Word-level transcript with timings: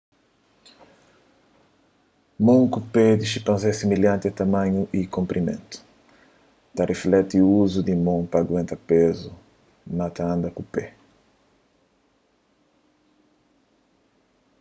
mon 2.45 2.61
ku 2.73 2.79
pé 2.93 3.05
di 3.19 3.25
xinpanzé 3.31 3.67
é 3.73 3.77
similhanti 3.81 4.27
na 4.29 4.37
tamanhu 4.41 4.81
y 4.99 5.01
konprimentu 5.17 5.75
ta 6.75 6.81
riflekti 6.91 7.37
uzu 7.61 7.79
di 7.87 7.93
mon 8.05 8.21
pa 8.31 8.37
aguenta 8.43 8.75
pezu 8.89 9.31
na 9.97 10.05
ta 10.15 10.23
anda 10.33 10.49
ku 10.57 10.63
pé 10.73 10.85